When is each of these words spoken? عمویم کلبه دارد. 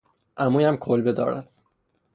عمویم 0.37 0.75
کلبه 0.77 1.11
دارد. 1.11 1.49